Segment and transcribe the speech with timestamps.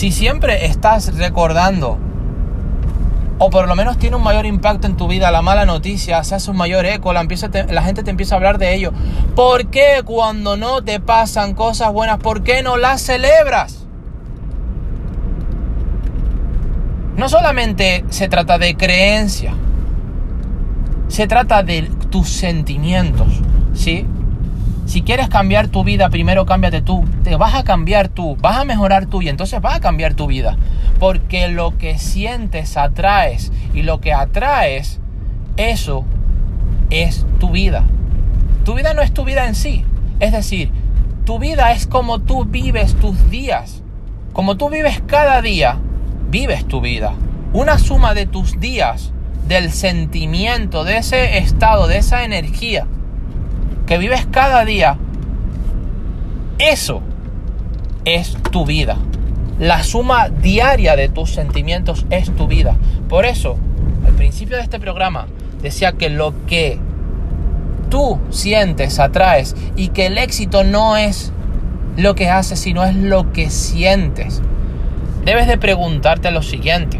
[0.00, 1.98] Si siempre estás recordando,
[3.38, 6.34] o por lo menos tiene un mayor impacto en tu vida, la mala noticia, se
[6.36, 7.28] hace un mayor eco, la,
[7.68, 8.94] la gente te empieza a hablar de ello.
[9.36, 13.84] ¿Por qué cuando no te pasan cosas buenas, por qué no las celebras?
[17.18, 19.52] No solamente se trata de creencia,
[21.08, 23.28] se trata de tus sentimientos,
[23.74, 24.06] ¿sí?
[24.90, 27.04] Si quieres cambiar tu vida, primero cámbiate tú.
[27.22, 30.26] Te vas a cambiar tú, vas a mejorar tú y entonces vas a cambiar tu
[30.26, 30.56] vida.
[30.98, 34.98] Porque lo que sientes atraes y lo que atraes,
[35.56, 36.04] eso
[36.90, 37.84] es tu vida.
[38.64, 39.84] Tu vida no es tu vida en sí.
[40.18, 40.72] Es decir,
[41.24, 43.84] tu vida es como tú vives tus días.
[44.32, 45.76] Como tú vives cada día,
[46.30, 47.12] vives tu vida.
[47.52, 49.12] Una suma de tus días,
[49.46, 52.88] del sentimiento, de ese estado, de esa energía
[53.90, 54.98] que vives cada día,
[56.60, 57.02] eso
[58.04, 58.96] es tu vida.
[59.58, 62.76] La suma diaria de tus sentimientos es tu vida.
[63.08, 63.56] Por eso,
[64.06, 65.26] al principio de este programa,
[65.60, 66.78] decía que lo que
[67.90, 71.32] tú sientes, atraes y que el éxito no es
[71.96, 74.40] lo que haces, sino es lo que sientes.
[75.24, 76.88] Debes de preguntarte lo siguiente.